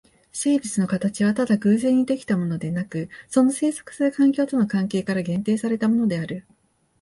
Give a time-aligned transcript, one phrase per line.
[0.31, 6.43] 生物の形はただ偶然に出来たものでなく、その棲息する環境との関係から限定されたものである。